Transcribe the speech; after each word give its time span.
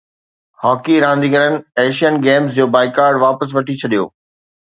hockey 0.63 0.95
رانديگرن 1.03 1.55
Asian 1.81 2.15
Games 2.25 2.49
جو 2.57 2.65
boycott 2.75 3.13
واپس 3.25 3.49
وٺي 3.57 3.75
ڇڏيو 3.83 4.05